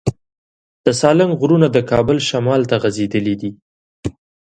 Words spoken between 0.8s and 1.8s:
د سالنګ غرونه د